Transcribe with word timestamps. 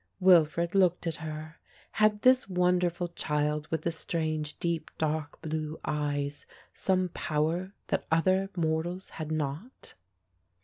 Wilfred 0.19 0.73
looked 0.73 1.05
at 1.05 1.17
her. 1.17 1.59
Had 1.91 2.23
this 2.23 2.49
wonderful 2.49 3.09
child 3.09 3.67
with 3.69 3.83
the 3.83 3.91
strange 3.91 4.57
deep 4.57 4.89
dark 4.97 5.39
blue 5.43 5.79
eyes 5.85 6.47
some 6.73 7.09
power 7.09 7.75
that 7.89 8.07
other 8.11 8.49
mortals 8.55 9.09
had 9.21 9.31
not? 9.31 9.93